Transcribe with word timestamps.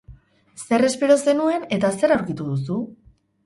Zer 0.61 0.85
espero 0.87 1.19
zenuen 1.27 1.67
eta 1.79 1.95
zer 2.01 2.17
aurkitu 2.19 2.51
duzu? 2.51 2.83